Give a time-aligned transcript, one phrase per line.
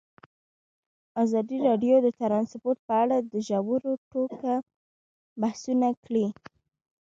[1.23, 4.53] ازادي راډیو د ترانسپورټ په اړه په ژوره توګه
[5.41, 6.27] بحثونه کړي.